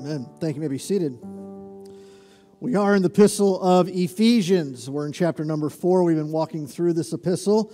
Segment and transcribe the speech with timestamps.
[0.00, 0.28] Amen.
[0.38, 0.62] Thank you.
[0.62, 1.18] you may be seated.
[2.60, 4.88] We are in the epistle of Ephesians.
[4.88, 6.04] We're in chapter number four.
[6.04, 7.72] We've been walking through this epistle,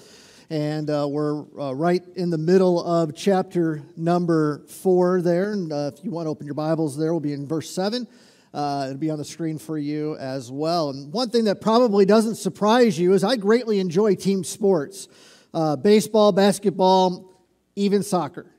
[0.48, 5.52] and uh, we're uh, right in the middle of chapter number four there.
[5.52, 8.08] And uh, if you want to open your Bibles there, we'll be in verse seven.
[8.54, 10.88] Uh, it'll be on the screen for you as well.
[10.91, 15.09] And one thing that probably doesn't surprise you is I greatly enjoy team sports
[15.53, 17.30] uh, baseball, basketball,
[17.77, 18.53] even soccer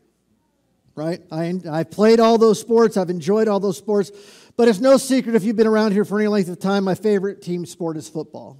[0.95, 1.21] right?
[1.31, 4.11] I, I've played all those sports, I've enjoyed all those sports,
[4.57, 6.95] but it's no secret if you've been around here for any length of time, my
[6.95, 8.57] favorite team sport is football.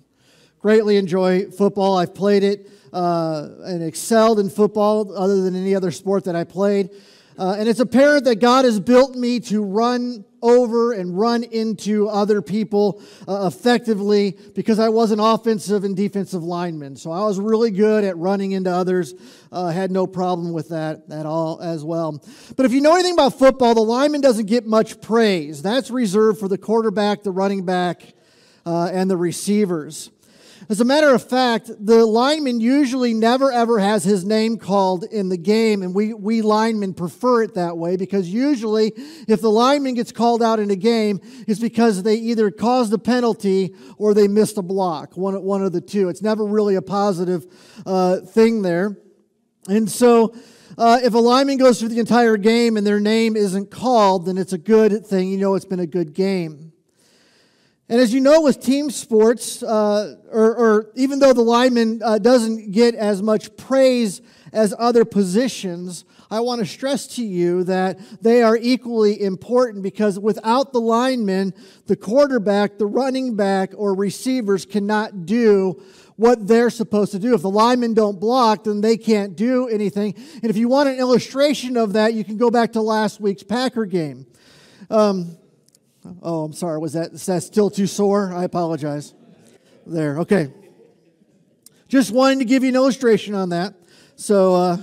[0.59, 1.95] Greatly enjoy football.
[1.97, 6.43] I've played it uh, and excelled in football other than any other sport that I
[6.43, 6.89] played.
[7.37, 12.07] Uh, and it's apparent that God has built me to run over and run into
[12.07, 16.95] other people uh, effectively because I was an offensive and defensive lineman.
[16.95, 19.15] So I was really good at running into others.
[19.51, 22.23] Uh, had no problem with that at all as well.
[22.55, 25.63] But if you know anything about football, the lineman doesn't get much praise.
[25.63, 28.13] That's reserved for the quarterback, the running back,
[28.67, 30.11] uh, and the receivers.
[30.67, 35.29] As a matter of fact, the lineman usually never ever has his name called in
[35.29, 38.91] the game, and we, we linemen prefer it that way because usually
[39.27, 42.97] if the lineman gets called out in a game, it's because they either caused a
[42.97, 46.09] penalty or they missed a block, one, one of the two.
[46.09, 47.45] It's never really a positive
[47.85, 48.97] uh, thing there.
[49.67, 50.35] And so,
[50.77, 54.37] uh, if a lineman goes through the entire game and their name isn't called, then
[54.37, 55.29] it's a good thing.
[55.29, 56.64] You know it's been a good game.
[57.87, 62.17] And as you know, with team sports, uh, or, or, even though the lineman uh,
[62.17, 67.99] doesn't get as much praise as other positions, I want to stress to you that
[68.23, 71.53] they are equally important because without the lineman,
[71.85, 75.79] the quarterback, the running back, or receivers cannot do
[76.15, 77.35] what they're supposed to do.
[77.35, 80.15] If the linemen don't block, then they can't do anything.
[80.41, 83.43] And if you want an illustration of that, you can go back to last week's
[83.43, 84.25] Packer game.
[84.89, 85.37] Um,
[86.21, 86.79] Oh, I'm sorry.
[86.79, 88.33] Was that, is that still too sore?
[88.33, 89.13] I apologize.
[89.87, 90.19] There.
[90.19, 90.51] Okay.
[91.87, 93.75] Just wanting to give you an illustration on that.
[94.15, 94.77] So, uh,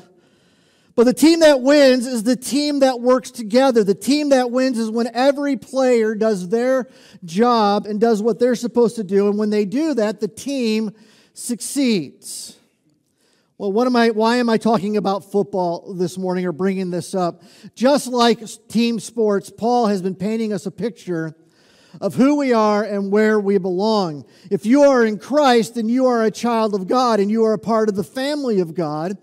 [0.94, 3.82] but the team that wins is the team that works together.
[3.82, 6.88] The team that wins is when every player does their
[7.24, 9.28] job and does what they're supposed to do.
[9.28, 10.92] And when they do that, the team
[11.32, 12.58] succeeds.
[13.62, 17.14] Well, what am I, why am I talking about football this morning or bringing this
[17.14, 17.44] up?
[17.76, 21.36] Just like team sports, Paul has been painting us a picture
[22.00, 24.24] of who we are and where we belong.
[24.50, 27.52] If you are in Christ, then you are a child of God and you are
[27.52, 29.16] a part of the family of God.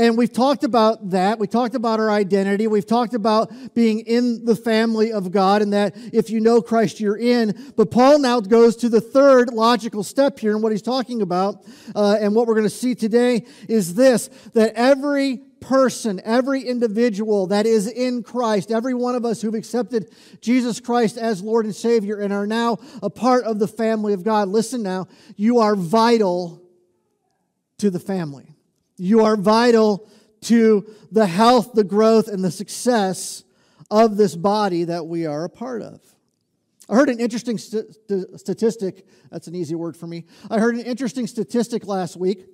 [0.00, 1.38] And we've talked about that.
[1.38, 2.66] We talked about our identity.
[2.66, 7.00] We've talked about being in the family of God and that if you know Christ,
[7.00, 7.74] you're in.
[7.76, 11.66] But Paul now goes to the third logical step here and what he's talking about.
[11.94, 17.48] Uh, and what we're going to see today is this that every person, every individual
[17.48, 20.10] that is in Christ, every one of us who've accepted
[20.40, 24.24] Jesus Christ as Lord and Savior and are now a part of the family of
[24.24, 26.62] God, listen now, you are vital
[27.76, 28.56] to the family.
[29.00, 30.06] You are vital
[30.42, 33.44] to the health, the growth, and the success
[33.90, 36.02] of this body that we are a part of.
[36.86, 37.96] I heard an interesting st-
[38.36, 39.06] statistic.
[39.30, 40.26] That's an easy word for me.
[40.50, 42.44] I heard an interesting statistic last week.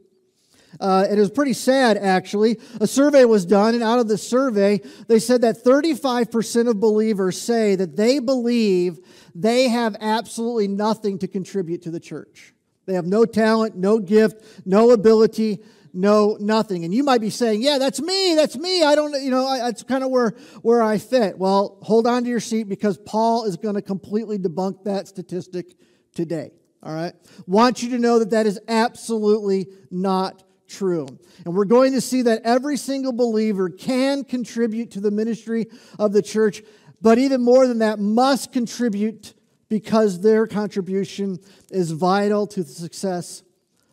[0.78, 2.60] Uh, it was pretty sad, actually.
[2.80, 7.40] A survey was done, and out of the survey, they said that 35% of believers
[7.40, 9.00] say that they believe
[9.34, 12.54] they have absolutely nothing to contribute to the church.
[12.84, 15.64] They have no talent, no gift, no ability
[15.96, 16.84] know nothing.
[16.84, 18.84] And you might be saying, yeah, that's me, that's me.
[18.84, 21.38] I don't, you know, that's kind of where, where I fit.
[21.38, 25.74] Well, hold on to your seat because Paul is going to completely debunk that statistic
[26.14, 26.50] today.
[26.82, 27.14] All right?
[27.46, 31.06] Want you to know that that is absolutely not true.
[31.44, 35.66] And we're going to see that every single believer can contribute to the ministry
[35.98, 36.62] of the church,
[37.00, 39.34] but even more than that, must contribute
[39.68, 41.38] because their contribution
[41.70, 43.42] is vital to the success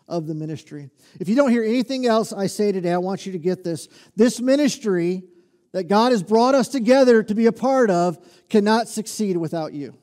[0.08, 0.90] of the ministry.
[1.20, 3.88] If you don't hear anything else I say today, I want you to get this.
[4.16, 5.24] This ministry
[5.72, 8.18] that God has brought us together to be a part of
[8.50, 9.96] cannot succeed without you.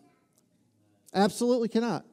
[1.15, 2.05] Absolutely cannot.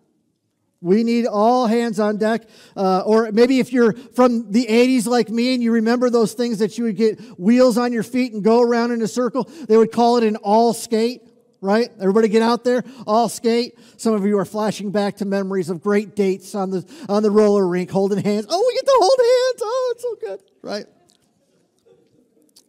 [0.79, 2.43] We need all hands on deck.
[2.75, 6.59] Uh, or maybe if you're from the 80s like me and you remember those things
[6.59, 9.75] that you would get wheels on your feet and go around in a circle, they
[9.75, 11.26] would call it an all skate
[11.61, 11.89] right?
[11.99, 13.77] Everybody get out there, all skate.
[13.97, 17.31] Some of you are flashing back to memories of great dates on the on the
[17.31, 18.45] roller rink, holding hands.
[18.49, 19.61] Oh, we get to hold hands.
[19.63, 20.85] Oh, it's so good, right?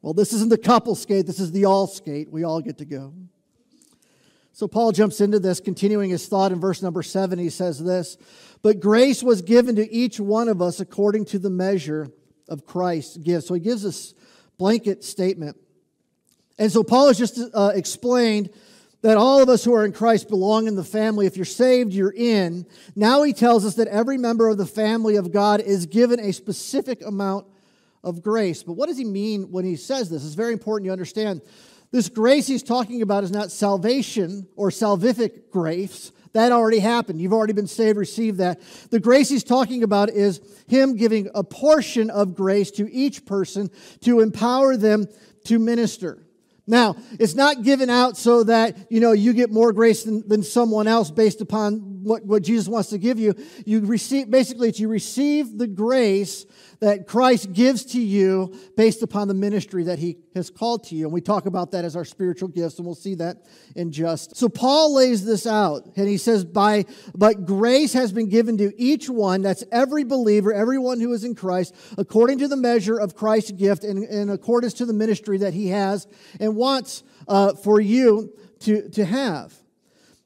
[0.02, 2.30] Well, this isn't the couple skate, this is the all skate.
[2.30, 3.12] We all get to go.
[4.52, 7.38] So Paul jumps into this, continuing his thought in verse number seven.
[7.38, 8.16] He says this
[8.62, 12.08] But grace was given to each one of us according to the measure
[12.48, 13.46] of Christ's gift.
[13.46, 14.14] So he gives this
[14.56, 15.56] blanket statement.
[16.58, 18.50] And so Paul has just uh, explained
[19.02, 21.26] that all of us who are in Christ belong in the family.
[21.26, 22.66] If you're saved, you're in.
[22.96, 26.32] Now he tells us that every member of the family of God is given a
[26.32, 27.46] specific amount
[28.02, 28.62] of grace.
[28.62, 30.24] But what does he mean when he says this?
[30.24, 31.42] It's very important you understand.
[31.90, 36.12] This grace he's talking about is not salvation or salvific grace.
[36.32, 37.20] That already happened.
[37.20, 38.60] You've already been saved, received that.
[38.90, 43.70] The grace he's talking about is him giving a portion of grace to each person
[44.02, 45.06] to empower them
[45.44, 46.27] to minister.
[46.68, 50.42] Now, it's not given out so that, you know, you get more grace than, than
[50.42, 53.34] someone else based upon what, what Jesus wants to give you.
[53.64, 56.44] You receive, basically, it's you receive the grace
[56.80, 61.06] that Christ gives to you based upon the ministry that he has called to you.
[61.06, 63.38] And we talk about that as our spiritual gifts, and we'll see that
[63.74, 64.36] in just.
[64.36, 66.84] So Paul lays this out, and he says, By
[67.14, 71.34] but grace has been given to each one, that's every believer, everyone who is in
[71.34, 75.54] Christ, according to the measure of Christ's gift and in accordance to the ministry that
[75.54, 76.06] he has
[76.38, 79.54] and wants uh, for you to, to have.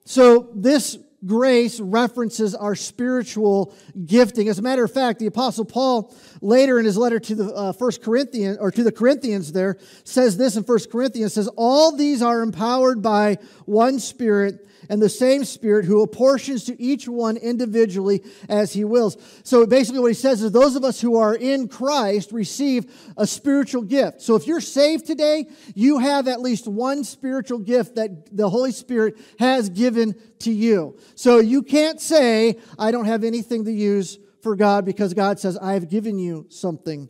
[0.04, 3.74] So this grace references our spiritual
[4.04, 4.48] gifting.
[4.48, 7.72] As a matter of fact, the apostle Paul later in his letter to the uh,
[7.72, 12.22] First Corinthians or to the Corinthians there says this in First Corinthians says all these
[12.22, 18.22] are empowered by one spirit and the same Spirit who apportions to each one individually
[18.48, 19.16] as he wills.
[19.44, 23.26] So basically, what he says is those of us who are in Christ receive a
[23.26, 24.22] spiritual gift.
[24.22, 28.72] So if you're saved today, you have at least one spiritual gift that the Holy
[28.72, 30.98] Spirit has given to you.
[31.22, 35.56] So you can't say, I don't have anything to use for God because God says,
[35.56, 37.08] I have given you something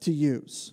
[0.00, 0.72] to use.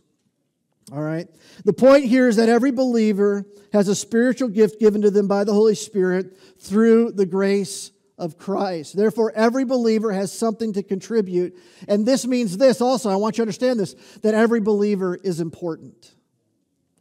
[0.92, 1.28] All right?
[1.66, 5.44] The point here is that every believer has a spiritual gift given to them by
[5.44, 8.98] the Holy Spirit through the grace of Christ.
[8.98, 11.56] Therefore, every believer has something to contribute.
[11.88, 13.94] And this means this also, I want you to understand this,
[14.24, 16.16] that every believer is important.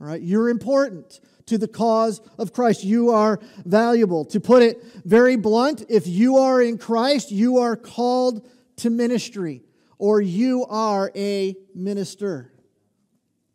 [0.03, 0.21] All right?
[0.21, 2.85] You're important to the cause of Christ.
[2.85, 4.25] You are valuable.
[4.27, 9.63] To put it very blunt, if you are in Christ, you are called to ministry
[9.99, 12.53] or you are a minister.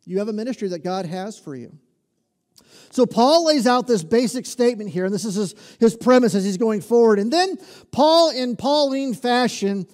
[0.05, 1.77] You have a ministry that God has for you.
[2.89, 6.45] So Paul lays out this basic statement here, and this is his, his premise as
[6.45, 7.19] he's going forward.
[7.19, 7.57] And then
[7.91, 9.87] Paul, in Pauline fashion,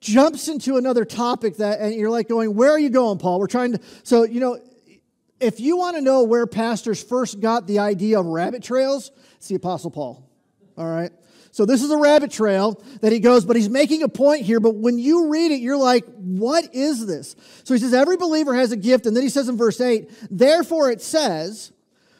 [0.00, 3.40] jumps into another topic that, and you're like going, Where are you going, Paul?
[3.40, 3.80] We're trying to.
[4.04, 4.60] So, you know,
[5.40, 9.48] if you want to know where pastors first got the idea of rabbit trails, it's
[9.48, 10.28] the Apostle Paul.
[10.76, 11.10] All right?
[11.56, 14.60] So this is a rabbit trail that he goes, but he's making a point here.
[14.60, 17.34] But when you read it, you're like, what is this?
[17.64, 19.06] So he says, every believer has a gift.
[19.06, 21.72] And then he says in verse 8, therefore it says,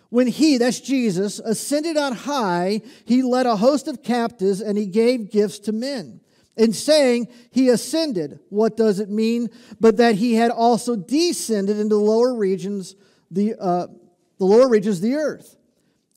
[0.08, 4.86] when he, that's Jesus, ascended on high, he led a host of captives and he
[4.86, 6.20] gave gifts to men.
[6.56, 9.50] In saying he ascended, what does it mean?
[9.78, 12.94] But that he had also descended into the lower regions,
[13.30, 13.86] the, uh,
[14.38, 15.56] the regions of the earth.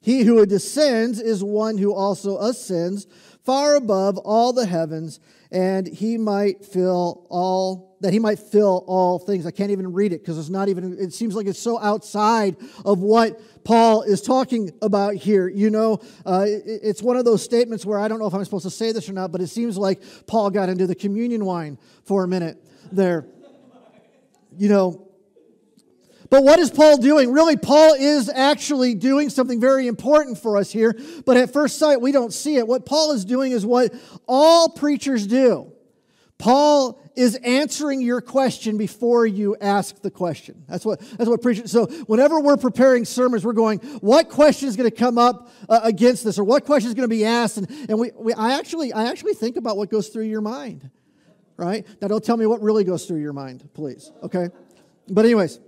[0.02, 3.08] He who descends is one who also ascends
[3.44, 5.20] far above all the heavens,
[5.52, 9.46] and he might fill all that he might fill all things.
[9.46, 12.56] I can't even read it because it's not even, it seems like it's so outside
[12.86, 15.50] of what Paul is talking about here.
[15.50, 18.46] You know, uh, it, it's one of those statements where I don't know if I'm
[18.46, 21.44] supposed to say this or not, but it seems like Paul got into the communion
[21.44, 22.58] wine for a minute
[22.92, 23.26] there.
[24.58, 25.09] You know,
[26.30, 27.31] but what is Paul doing?
[27.31, 30.96] Really, Paul is actually doing something very important for us here,
[31.26, 32.68] but at first sight, we don't see it.
[32.68, 33.94] What Paul is doing is what
[34.27, 35.72] all preachers do.
[36.38, 40.63] Paul is answering your question before you ask the question.
[40.70, 41.70] That's what that's what preachers.
[41.70, 45.82] So whenever we're preparing sermons, we're going, what question is going to come up uh,
[45.84, 47.58] against this, or what question is going to be asked?
[47.58, 50.89] And, and we, we, I actually I actually think about what goes through your mind,
[51.58, 51.86] right?
[52.01, 54.12] Now don't tell me what really goes through your mind, please.
[54.24, 54.48] Okay,
[55.10, 55.60] but anyways.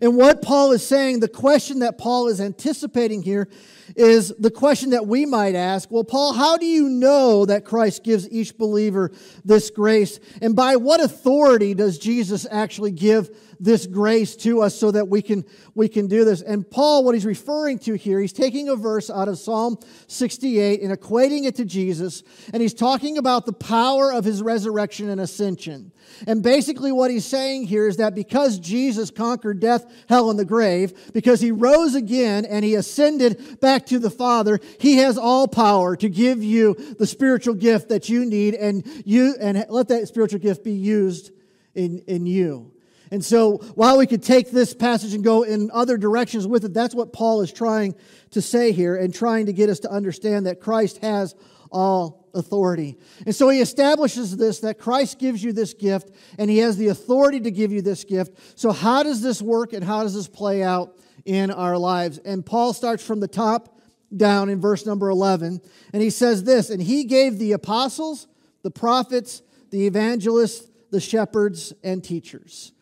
[0.00, 3.48] And what Paul is saying, the question that Paul is anticipating here
[3.96, 8.04] is the question that we might ask Well, Paul, how do you know that Christ
[8.04, 9.12] gives each believer
[9.44, 10.18] this grace?
[10.40, 13.30] And by what authority does Jesus actually give
[13.62, 15.44] this grace to us so that we can,
[15.76, 16.42] we can do this.
[16.42, 19.78] And Paul, what he's referring to here, he's taking a verse out of Psalm
[20.08, 25.08] 68 and equating it to Jesus, and he's talking about the power of his resurrection
[25.08, 25.92] and ascension.
[26.26, 30.44] And basically, what he's saying here is that because Jesus conquered death, hell, and the
[30.44, 35.46] grave, because he rose again and he ascended back to the Father, he has all
[35.46, 40.08] power to give you the spiritual gift that you need and you and let that
[40.08, 41.30] spiritual gift be used
[41.76, 42.72] in, in you.
[43.12, 46.72] And so, while we could take this passage and go in other directions with it,
[46.72, 47.94] that's what Paul is trying
[48.30, 51.34] to say here and trying to get us to understand that Christ has
[51.70, 52.96] all authority.
[53.26, 56.88] And so he establishes this that Christ gives you this gift and he has the
[56.88, 58.58] authority to give you this gift.
[58.58, 62.16] So, how does this work and how does this play out in our lives?
[62.16, 63.78] And Paul starts from the top
[64.16, 65.60] down in verse number 11.
[65.92, 68.26] And he says this And he gave the apostles,
[68.62, 72.72] the prophets, the evangelists, the shepherds, and teachers.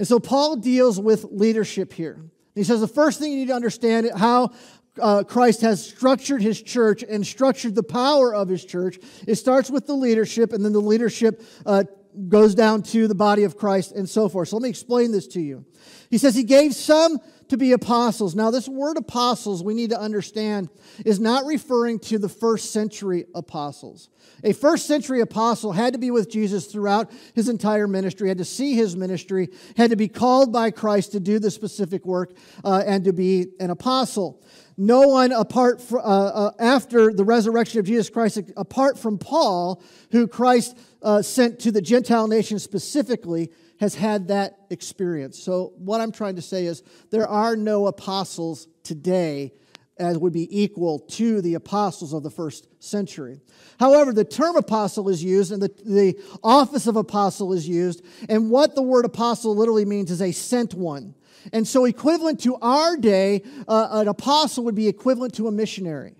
[0.00, 2.24] And so Paul deals with leadership here.
[2.54, 4.52] He says the first thing you need to understand how
[4.98, 8.98] uh, Christ has structured his church and structured the power of his church.
[9.28, 11.84] It starts with the leadership, and then the leadership uh,
[12.28, 14.48] goes down to the body of Christ and so forth.
[14.48, 15.64] So let me explain this to you.
[16.10, 18.34] He says he gave some to be apostles.
[18.34, 20.68] Now, this word apostles, we need to understand,
[21.04, 24.08] is not referring to the first century apostles.
[24.44, 28.44] A first century apostle had to be with Jesus throughout his entire ministry, had to
[28.44, 32.32] see his ministry, had to be called by Christ to do the specific work,
[32.64, 34.42] uh, and to be an apostle.
[34.82, 40.26] No one apart uh, uh, after the resurrection of Jesus Christ, apart from Paul, who
[40.26, 45.38] Christ uh, sent to the Gentile nations specifically, has had that experience.
[45.38, 49.52] So, what I'm trying to say is there are no apostles today
[49.98, 53.42] as would be equal to the apostles of the first century.
[53.78, 58.50] However, the term apostle is used and the, the office of apostle is used, and
[58.50, 61.14] what the word apostle literally means is a sent one.
[61.52, 66.14] And so, equivalent to our day, uh, an apostle would be equivalent to a missionary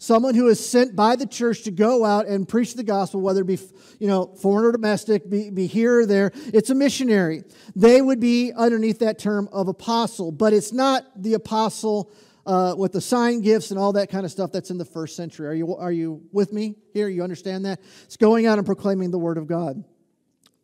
[0.00, 3.42] someone who is sent by the church to go out and preach the gospel, whether
[3.42, 3.58] it be
[4.00, 6.32] you know foreign or domestic, be, be here or there.
[6.46, 7.44] It's a missionary.
[7.76, 12.10] They would be underneath that term of apostle, but it's not the apostle
[12.46, 15.14] uh, with the sign gifts and all that kind of stuff that's in the first
[15.14, 15.46] century.
[15.46, 17.08] Are you are you with me here?
[17.08, 17.80] You understand that?
[18.04, 19.84] It's going out and proclaiming the word of God.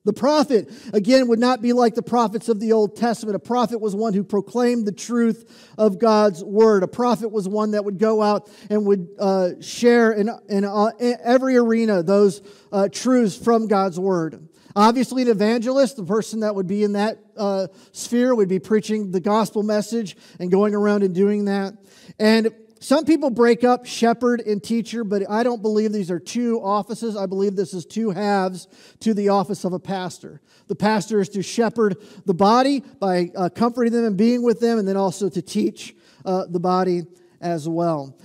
[0.07, 3.35] The prophet, again, would not be like the prophets of the Old Testament.
[3.35, 6.85] A prophet was one who proclaimed the truth of God's word.
[6.85, 10.93] A prophet was one that would go out and would uh, share in, in, uh,
[11.01, 14.49] every arena those uh, truths from God's word.
[14.77, 19.11] Obviously, an evangelist, the person that would be in that uh, sphere, would be preaching
[19.11, 21.75] the gospel message and going around and doing that.
[22.21, 22.55] And
[22.87, 27.17] some people break up shepherd and teacher, but I don't believe these are two offices.
[27.17, 28.69] I believe this is two halves
[29.01, 30.41] to the office of a pastor.
[30.69, 34.79] The pastor is to shepherd the body by uh, comforting them and being with them,
[34.79, 37.03] and then also to teach uh, the body
[37.41, 38.17] as well.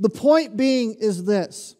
[0.00, 1.76] The point being is this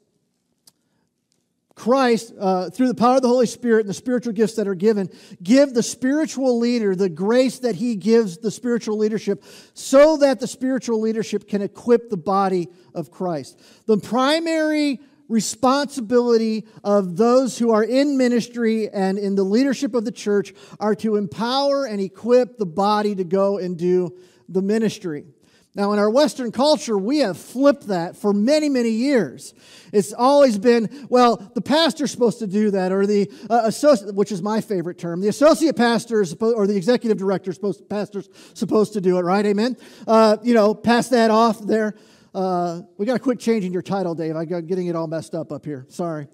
[1.79, 4.75] Christ, uh, through the power of the Holy Spirit and the spiritual gifts that are
[4.75, 5.09] given,
[5.41, 9.45] give the spiritual leader the grace that he gives the spiritual leadership
[9.75, 13.61] so that the spiritual leadership can equip the body of Christ.
[13.87, 20.11] The primary responsibility of those who are in ministry and in the leadership of the
[20.11, 24.19] church are to empower and equip the body to go and do
[24.49, 25.27] the ministry.
[25.79, 29.55] Now, in our Western culture, we have flipped that for many, many years.
[29.93, 34.33] It's always been, well, the pastor's supposed to do that, or the uh, associate, which
[34.33, 35.21] is my favorite term.
[35.21, 39.47] The associate pastor or the executive director supposed, pastor's supposed to do it, right?
[39.47, 39.77] Amen.
[40.05, 41.95] Uh, you know, pass that off there.
[42.35, 44.35] Uh, we got to quit changing your title, Dave.
[44.35, 45.87] I got getting it all messed up up here.
[45.91, 46.27] Sorry.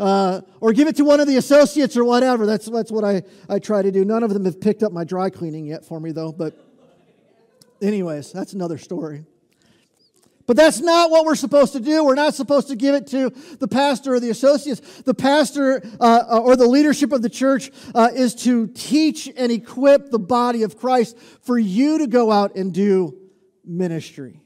[0.00, 2.46] Uh, or give it to one of the associates or whatever.
[2.46, 4.04] That's that's what I I try to do.
[4.04, 6.64] None of them have picked up my dry cleaning yet for me though, but.
[7.80, 9.24] Anyways, that's another story.
[10.48, 12.02] But that's not what we're supposed to do.
[12.02, 15.02] We're not supposed to give it to the pastor or the associates.
[15.02, 19.52] The pastor uh, uh, or the leadership of the church uh, is to teach and
[19.52, 23.14] equip the body of Christ for you to go out and do
[23.62, 24.40] ministry.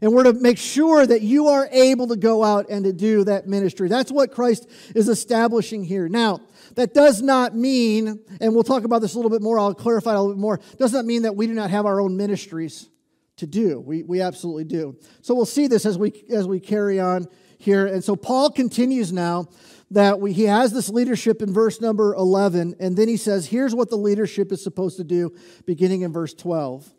[0.00, 3.24] And we're to make sure that you are able to go out and to do
[3.24, 3.88] that ministry.
[3.88, 6.08] That's what Christ is establishing here.
[6.08, 6.42] Now,
[6.76, 10.12] that does not mean, and we'll talk about this a little bit more, I'll clarify
[10.14, 12.88] a little bit more, does not mean that we do not have our own ministries
[13.36, 13.80] to do.
[13.80, 14.96] We, we absolutely do.
[15.22, 17.26] So we'll see this as we, as we carry on
[17.58, 17.86] here.
[17.86, 19.48] And so Paul continues now
[19.90, 23.74] that we, he has this leadership in verse number 11, and then he says, here's
[23.74, 25.34] what the leadership is supposed to do,
[25.66, 26.92] beginning in verse 12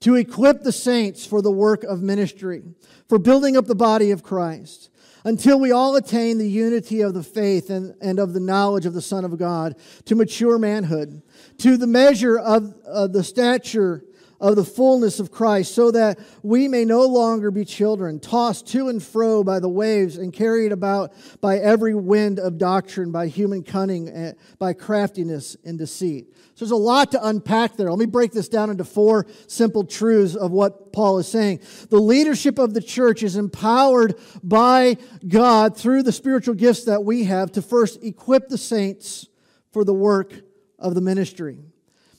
[0.00, 2.62] to equip the saints for the work of ministry,
[3.08, 4.90] for building up the body of Christ
[5.24, 8.94] until we all attain the unity of the faith and, and of the knowledge of
[8.94, 11.22] the Son of God, to mature manhood,
[11.58, 14.04] to the measure of uh, the stature
[14.44, 18.88] of the fullness of Christ, so that we may no longer be children, tossed to
[18.88, 23.62] and fro by the waves and carried about by every wind of doctrine, by human
[23.62, 26.26] cunning, by craftiness and deceit.
[26.56, 27.88] So there's a lot to unpack there.
[27.88, 31.60] Let me break this down into four simple truths of what Paul is saying.
[31.88, 37.24] The leadership of the church is empowered by God through the spiritual gifts that we
[37.24, 39.26] have to first equip the saints
[39.72, 40.34] for the work
[40.78, 41.56] of the ministry.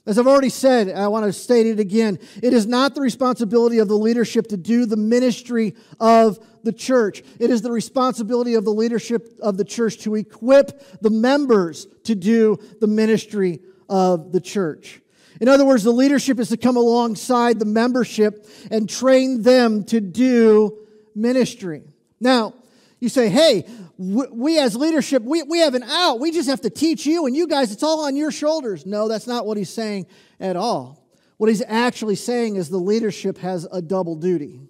[0.07, 2.19] As I've already said, I want to state it again.
[2.43, 7.23] It is not the responsibility of the leadership to do the ministry of the church.
[7.39, 12.13] It is the responsibility of the leadership of the church to equip the members to
[12.13, 15.01] do the ministry of the church.
[15.41, 19.99] In other words, the leadership is to come alongside the membership and train them to
[19.99, 20.77] do
[21.15, 21.83] ministry.
[22.19, 22.53] Now,
[22.99, 26.19] you say, hey, we as leadership, we, we have an out.
[26.19, 28.85] We just have to teach you, and you guys, it's all on your shoulders.
[28.85, 30.07] No, that's not what he's saying
[30.39, 31.05] at all.
[31.37, 34.61] What he's actually saying is the leadership has a double duty,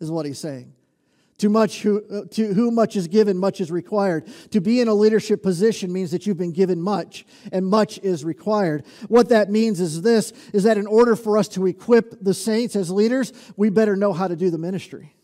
[0.00, 0.72] is what he's saying.
[1.36, 4.28] Too much who, uh, to who much is given, much is required.
[4.50, 8.24] To be in a leadership position means that you've been given much, and much is
[8.26, 8.84] required.
[9.08, 12.76] What that means is this: is that in order for us to equip the saints
[12.76, 15.14] as leaders, we better know how to do the ministry.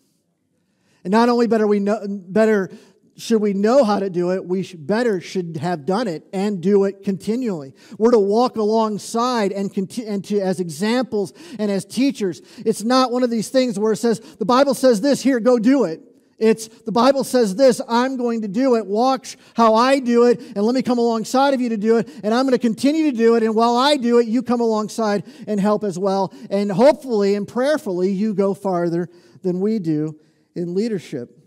[1.06, 2.68] And not only better we know, better
[3.16, 6.82] should we know how to do it, we better should have done it and do
[6.82, 7.75] it continually.
[7.96, 12.42] We're to walk alongside and, conti- and to, as examples and as teachers.
[12.58, 15.60] It's not one of these things where it says, the Bible says this, here, go
[15.60, 16.00] do it.
[16.38, 18.84] It's the Bible says this, I'm going to do it.
[18.84, 22.10] Watch how I do it, and let me come alongside of you to do it,
[22.25, 23.44] and I'm going to continue to do it.
[23.44, 26.34] And while I do it, you come alongside and help as well.
[26.50, 29.08] And hopefully and prayerfully, you go farther
[29.42, 30.18] than we do
[30.56, 31.38] in leadership.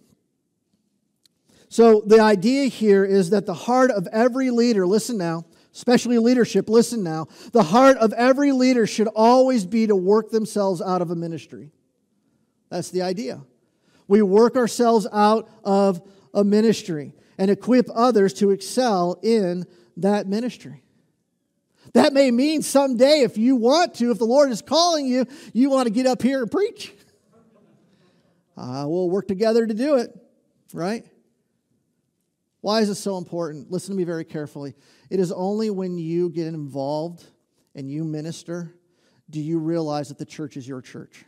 [1.68, 6.68] So, the idea here is that the heart of every leader, listen now, especially leadership,
[6.68, 11.12] listen now, the heart of every leader should always be to work themselves out of
[11.12, 11.72] a ministry.
[12.70, 13.42] That's the idea.
[14.08, 16.02] We work ourselves out of
[16.34, 19.66] a ministry and equip others to excel in
[19.98, 20.84] that ministry.
[21.94, 25.70] That may mean someday, if you want to, if the Lord is calling you, you
[25.70, 26.94] want to get up here and preach.
[28.60, 30.12] Uh, we'll work together to do it,
[30.74, 31.06] right?
[32.60, 33.72] Why is this so important?
[33.72, 34.76] Listen to me very carefully.
[35.10, 37.26] It is only when you get involved
[37.74, 38.76] and you minister
[39.30, 41.24] do you realize that the church is your church.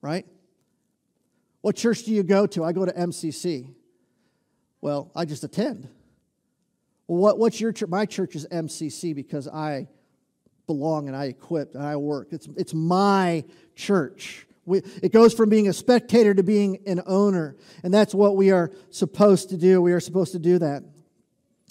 [0.00, 0.24] Right?
[1.60, 2.64] What church do you go to?
[2.64, 3.74] I go to MCC.
[4.80, 5.88] Well, I just attend.
[7.06, 7.90] What, what's your church?
[7.90, 9.88] My church is MCC because I
[10.66, 12.28] belong and I equip and I work.
[12.30, 13.44] It's, it's my
[13.76, 14.46] church.
[14.66, 17.56] We, it goes from being a spectator to being an owner.
[17.82, 19.82] And that's what we are supposed to do.
[19.82, 20.82] We are supposed to do that.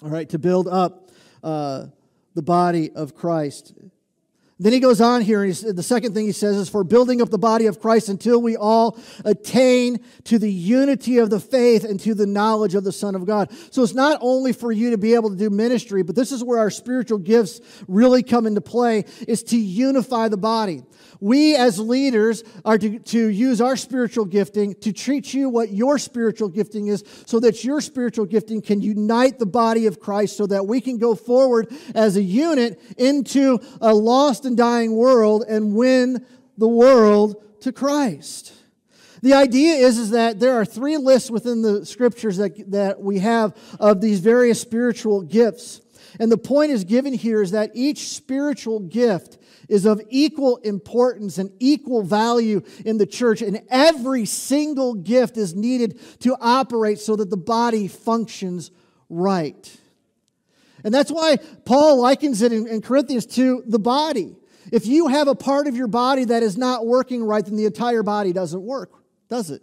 [0.01, 1.11] All right, to build up
[1.43, 1.87] uh,
[2.35, 3.73] the body of Christ.
[4.59, 7.29] Then he goes on here, and the second thing he says is for building up
[7.29, 11.99] the body of Christ until we all attain to the unity of the faith and
[12.01, 13.51] to the knowledge of the Son of God.
[13.71, 16.43] So it's not only for you to be able to do ministry, but this is
[16.43, 20.83] where our spiritual gifts really come into play, is to unify the body.
[21.19, 25.97] We as leaders are to, to use our spiritual gifting to treat you what your
[25.97, 30.45] spiritual gifting is so that your spiritual gifting can unite the body of Christ so
[30.47, 35.75] that we can go forward as a unit into a lost and dying world and
[35.75, 36.25] win
[36.57, 38.53] the world to Christ.
[39.21, 43.19] The idea is, is that there are three lists within the scriptures that, that we
[43.19, 45.79] have of these various spiritual gifts.
[46.19, 49.37] And the point is given here is that each spiritual gift
[49.69, 55.55] is of equal importance and equal value in the church, and every single gift is
[55.55, 58.71] needed to operate so that the body functions
[59.09, 59.75] right.
[60.83, 64.35] And that's why Paul likens it in, in Corinthians to the body.
[64.71, 67.65] If you have a part of your body that is not working right, then the
[67.65, 68.91] entire body doesn't work,
[69.29, 69.61] does it?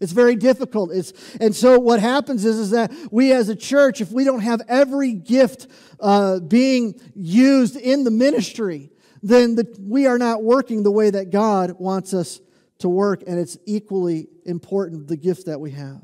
[0.00, 0.92] It's very difficult.
[0.92, 4.40] It's, and so what happens is, is that we as a church, if we don't
[4.40, 5.66] have every gift
[5.98, 8.90] uh, being used in the ministry,
[9.22, 12.40] then the, we are not working the way that God wants us
[12.78, 16.02] to work, and it's equally important the gift that we have.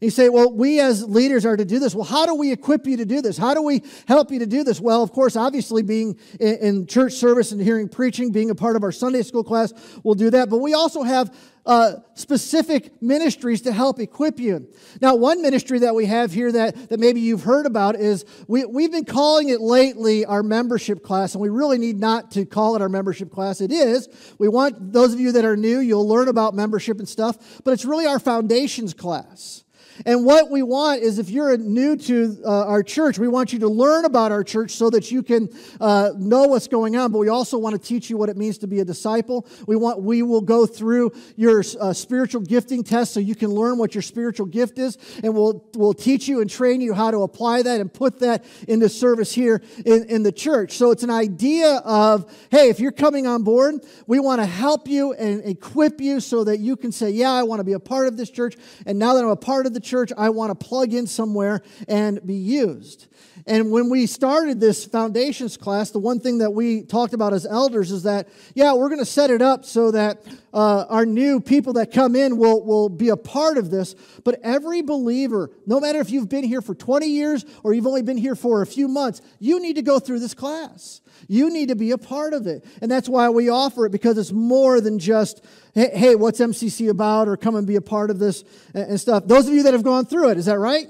[0.00, 1.92] You say, well, we as leaders are to do this.
[1.92, 3.36] Well, how do we equip you to do this?
[3.36, 4.80] How do we help you to do this?
[4.80, 8.84] Well, of course, obviously, being in church service and hearing preaching, being a part of
[8.84, 9.72] our Sunday school class
[10.04, 10.50] will do that.
[10.50, 11.34] But we also have
[11.66, 14.68] uh, specific ministries to help equip you.
[15.00, 18.64] Now, one ministry that we have here that, that maybe you've heard about is we,
[18.66, 22.76] we've been calling it lately our membership class, and we really need not to call
[22.76, 23.60] it our membership class.
[23.60, 24.08] It is.
[24.38, 27.72] We want those of you that are new, you'll learn about membership and stuff, but
[27.72, 29.64] it's really our foundations class.
[30.06, 33.58] And what we want is if you're new to uh, our church, we want you
[33.60, 35.48] to learn about our church so that you can
[35.80, 38.58] uh, know what's going on, but we also want to teach you what it means
[38.58, 39.46] to be a disciple.
[39.66, 43.78] We want we will go through your uh, spiritual gifting test so you can learn
[43.78, 47.22] what your spiritual gift is, and we'll, we'll teach you and train you how to
[47.22, 50.72] apply that and put that into service here in, in the church.
[50.72, 54.88] So it's an idea of, hey, if you're coming on board, we want to help
[54.88, 57.80] you and equip you so that you can say, yeah, I want to be a
[57.80, 58.56] part of this church,
[58.86, 61.62] and now that I'm a part of the church, I want to plug in somewhere
[61.88, 63.06] and be used.
[63.48, 67.46] And when we started this foundations class, the one thing that we talked about as
[67.46, 71.40] elders is that, yeah, we're going to set it up so that uh, our new
[71.40, 73.94] people that come in will, will be a part of this.
[74.22, 78.02] But every believer, no matter if you've been here for 20 years or you've only
[78.02, 81.00] been here for a few months, you need to go through this class.
[81.26, 82.66] You need to be a part of it.
[82.82, 85.42] And that's why we offer it because it's more than just,
[85.74, 89.24] hey, what's MCC about or come and be a part of this and stuff.
[89.26, 90.86] Those of you that have gone through it, is that right?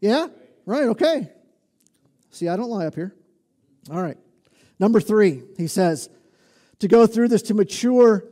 [0.00, 0.26] Yeah?
[0.66, 1.30] Right, okay.
[2.30, 3.14] See, I don't lie up here.
[3.90, 4.16] All right.
[4.78, 6.08] Number three, he says,
[6.78, 8.24] to go through this to mature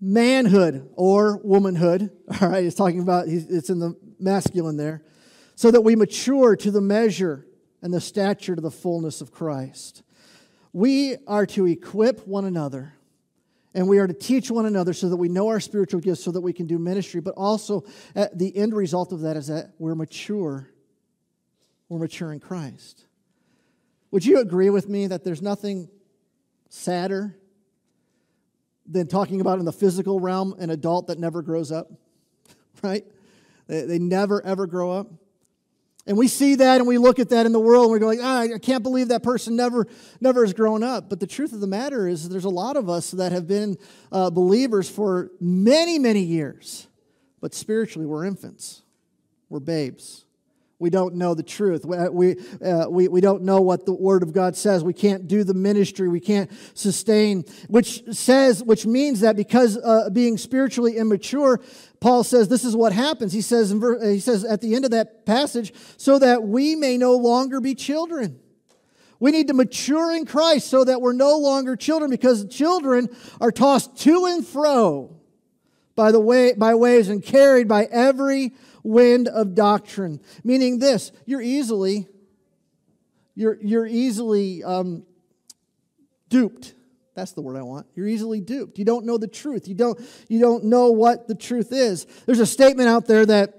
[0.00, 2.10] manhood or womanhood.
[2.40, 5.02] All right, he's talking about, it's in the masculine there.
[5.54, 7.46] So that we mature to the measure
[7.80, 10.02] and the stature to the fullness of Christ.
[10.72, 12.92] We are to equip one another
[13.72, 16.30] and we are to teach one another so that we know our spiritual gifts so
[16.30, 17.84] that we can do ministry, but also
[18.34, 20.70] the end result of that is that we're mature
[21.88, 23.06] we're mature in Christ.
[24.10, 25.88] Would you agree with me that there's nothing
[26.68, 27.36] sadder
[28.86, 31.90] than talking about in the physical realm an adult that never grows up?
[32.82, 33.06] Right?
[33.68, 35.10] They, they never, ever grow up.
[36.06, 38.20] And we see that and we look at that in the world and we're going,
[38.22, 39.86] ah, I can't believe that person never,
[40.20, 41.08] never has grown up.
[41.08, 43.78] But the truth of the matter is, there's a lot of us that have been
[44.12, 46.86] uh, believers for many, many years.
[47.40, 48.82] But spiritually, we're infants,
[49.48, 50.25] we're babes.
[50.78, 51.86] We don't know the truth.
[51.86, 54.84] We, we, uh, we, we don't know what the Word of God says.
[54.84, 56.06] We can't do the ministry.
[56.08, 61.60] We can't sustain, which says, which means that because uh, being spiritually immature,
[62.00, 63.32] Paul says this is what happens.
[63.32, 66.98] He says, ver- he says at the end of that passage, so that we may
[66.98, 68.38] no longer be children.
[69.18, 73.08] We need to mature in Christ so that we're no longer children because children
[73.40, 75.16] are tossed to and fro
[75.94, 78.52] by the way by waves and carried by every
[78.86, 80.20] wind of doctrine.
[80.44, 82.06] Meaning this, you're easily,
[83.34, 85.04] you're, you're easily um,
[86.28, 86.74] duped.
[87.14, 87.86] That's the word I want.
[87.94, 88.78] You're easily duped.
[88.78, 89.68] You don't know the truth.
[89.68, 92.06] You don't, you don't know what the truth is.
[92.26, 93.54] There's a statement out there that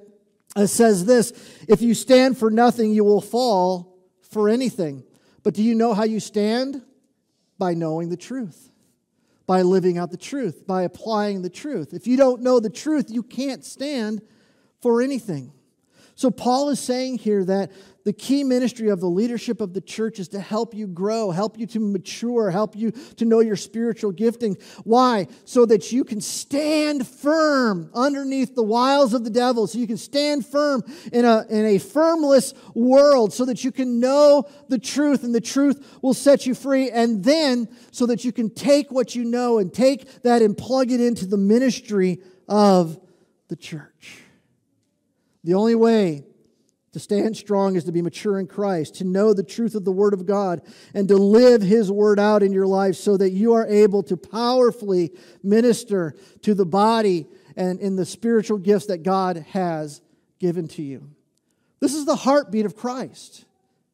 [0.55, 1.33] uh, says this
[1.67, 5.03] If you stand for nothing, you will fall for anything.
[5.43, 6.83] But do you know how you stand?
[7.59, 8.69] By knowing the truth,
[9.47, 11.91] by living out the truth, by applying the truth.
[11.91, 14.21] If you don't know the truth, you can't stand
[14.81, 15.51] for anything.
[16.17, 17.71] So, Paul is saying here that
[18.03, 21.59] the key ministry of the leadership of the church is to help you grow, help
[21.59, 24.57] you to mature, help you to know your spiritual gifting.
[24.83, 25.27] Why?
[25.45, 29.97] So that you can stand firm underneath the wiles of the devil, so you can
[29.97, 35.23] stand firm in a, in a firmless world, so that you can know the truth
[35.23, 36.89] and the truth will set you free.
[36.89, 40.91] And then, so that you can take what you know and take that and plug
[40.91, 42.99] it into the ministry of
[43.49, 43.96] the church.
[45.47, 46.25] The only way
[46.91, 49.93] to stand strong is to be mature in Christ, to know the truth of the
[49.93, 50.62] Word of God,
[50.93, 54.17] and to live His Word out in your life so that you are able to
[54.17, 60.01] powerfully minister to the body and in the spiritual gifts that God has
[60.38, 61.10] given to you.
[61.79, 63.45] This is the heartbeat of Christ.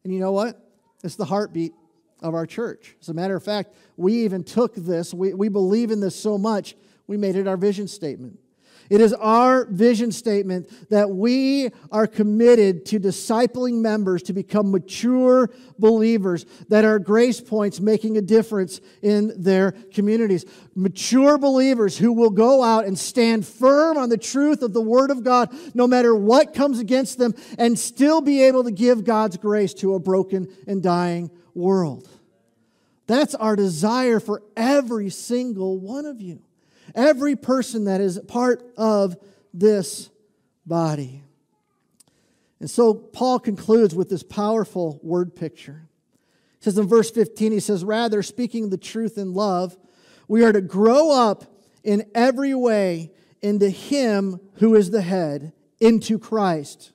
[0.04, 0.60] And you know what?
[1.04, 1.74] It's the heartbeat
[2.20, 2.96] of our church.
[3.00, 6.40] As a matter of fact, we even took this, we, we believe in this so
[6.40, 8.40] much, we made it our vision statement.
[8.94, 15.50] It is our vision statement that we are committed to discipling members to become mature
[15.80, 20.46] believers that are grace points making a difference in their communities.
[20.76, 25.10] Mature believers who will go out and stand firm on the truth of the Word
[25.10, 29.38] of God no matter what comes against them and still be able to give God's
[29.38, 32.08] grace to a broken and dying world.
[33.08, 36.44] That's our desire for every single one of you.
[36.96, 39.18] Every person that is part of
[39.54, 40.10] this
[40.66, 41.24] body.
[42.60, 45.88] And so Paul concludes with this powerful word picture.
[46.60, 49.78] He says in verse 15, he says, Rather, speaking the truth in love,
[50.28, 51.44] we are to grow up
[51.84, 55.52] in every way into Him who is the head,
[55.82, 56.94] into Christ,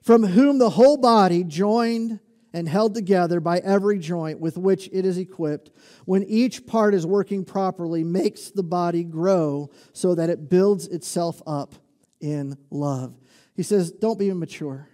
[0.00, 2.20] from whom the whole body, joined
[2.54, 5.70] and held together by every joint with which it is equipped,
[6.04, 11.42] when each part is working properly, makes the body grow so that it builds itself
[11.48, 11.74] up
[12.20, 13.12] in love.
[13.56, 14.88] He says, Don't be immature.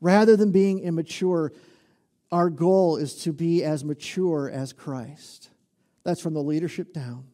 [0.00, 1.52] Rather than being immature,
[2.30, 5.50] our goal is to be as mature as Christ.
[6.04, 7.24] That's from the leadership down.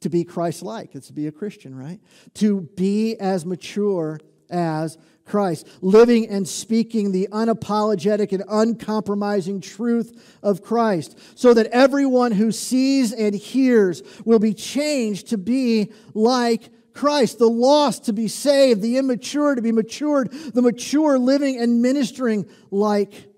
[0.00, 2.00] To be Christ like, it's to be a Christian, right?
[2.34, 4.18] To be as mature
[4.50, 12.32] as Christ, living and speaking the unapologetic and uncompromising truth of Christ, so that everyone
[12.32, 18.26] who sees and hears will be changed to be like Christ, the lost to be
[18.26, 23.28] saved, the immature to be matured, the mature living and ministering like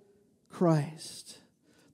[0.48, 1.21] Christ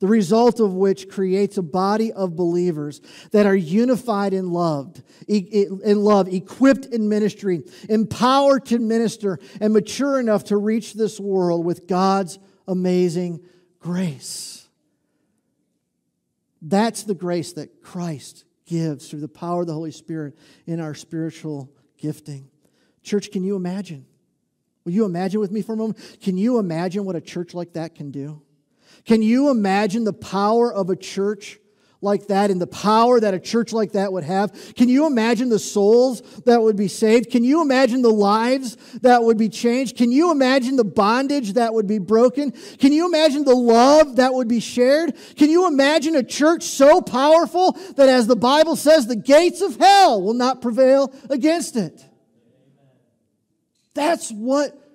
[0.01, 3.01] the result of which creates a body of believers
[3.33, 10.21] that are unified in love, in love, equipped in ministry, empowered to minister, and mature
[10.21, 13.41] enough to reach this world with God's amazing
[13.81, 14.69] grace.
[16.63, 20.95] That's the grace that Christ gives through the power of the Holy Spirit in our
[20.95, 22.51] spiritual gifting.
[23.03, 24.07] Church, can you imagine?
[24.85, 25.99] Will you imagine with me for a moment?
[26.21, 28.43] Can you imagine what a church like that can do?
[29.09, 31.59] Can you imagine the power of a church
[32.03, 34.75] like that and the power that a church like that would have?
[34.77, 37.31] Can you imagine the souls that would be saved?
[37.31, 39.97] Can you imagine the lives that would be changed?
[39.97, 42.51] Can you imagine the bondage that would be broken?
[42.51, 45.17] Can you imagine the love that would be shared?
[45.37, 49.77] Can you imagine a church so powerful that, as the Bible says, the gates of
[49.77, 52.05] hell will not prevail against it?
[53.95, 54.88] That's what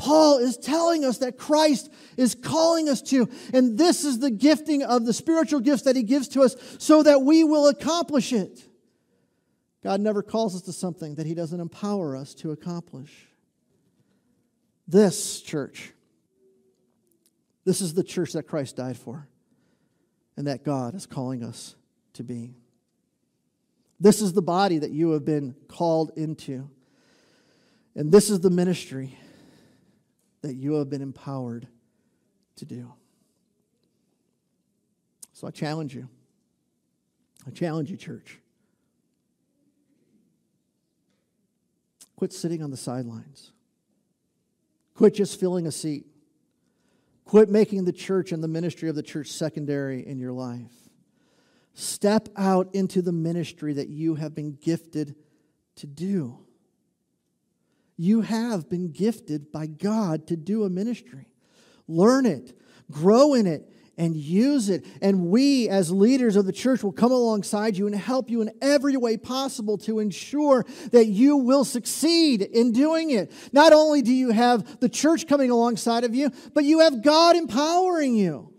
[0.00, 3.28] Paul is telling us that Christ is calling us to.
[3.52, 7.02] And this is the gifting of the spiritual gifts that he gives to us so
[7.02, 8.66] that we will accomplish it.
[9.84, 13.28] God never calls us to something that he doesn't empower us to accomplish.
[14.88, 15.92] This church,
[17.66, 19.28] this is the church that Christ died for
[20.38, 21.76] and that God is calling us
[22.14, 22.54] to be.
[24.00, 26.70] This is the body that you have been called into.
[27.94, 29.18] And this is the ministry
[30.42, 31.68] that you have been empowered
[32.56, 32.92] to do.
[35.32, 36.08] So I challenge you.
[37.46, 38.38] I challenge you, church.
[42.16, 43.52] Quit sitting on the sidelines.
[44.94, 46.06] Quit just filling a seat.
[47.24, 50.90] Quit making the church and the ministry of the church secondary in your life.
[51.72, 55.14] Step out into the ministry that you have been gifted
[55.76, 56.40] to do.
[58.02, 61.26] You have been gifted by God to do a ministry.
[61.86, 62.58] Learn it,
[62.90, 64.86] grow in it, and use it.
[65.02, 68.52] And we, as leaders of the church, will come alongside you and help you in
[68.62, 73.30] every way possible to ensure that you will succeed in doing it.
[73.52, 77.36] Not only do you have the church coming alongside of you, but you have God
[77.36, 78.50] empowering you.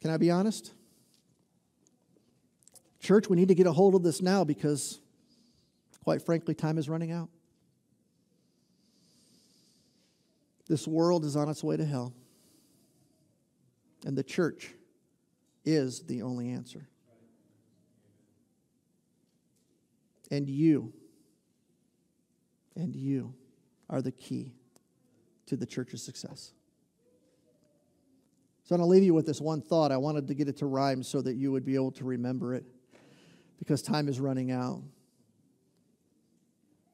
[0.00, 0.72] Can I be honest?
[3.06, 4.98] Church, we need to get a hold of this now because,
[6.02, 7.28] quite frankly, time is running out.
[10.66, 12.12] This world is on its way to hell,
[14.04, 14.74] and the church
[15.64, 16.88] is the only answer.
[20.32, 20.92] And you,
[22.74, 23.34] and you
[23.88, 24.52] are the key
[25.46, 26.50] to the church's success.
[28.64, 29.92] So I'm going to leave you with this one thought.
[29.92, 32.52] I wanted to get it to rhyme so that you would be able to remember
[32.52, 32.66] it
[33.58, 34.82] because time is running out.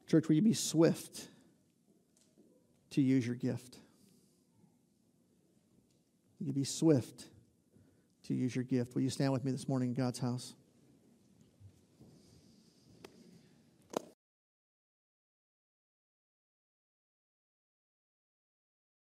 [0.08, 1.28] Church, will you be swift
[2.90, 3.78] to use your gift?
[6.38, 7.28] Will you be swift
[8.24, 8.94] to use your gift?
[8.94, 10.54] Will you stand with me this morning in God's house?